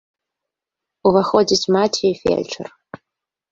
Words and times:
Уваходзіць 1.09 1.71
маці 1.77 2.03
і 2.11 2.13
фельчар. 2.25 2.67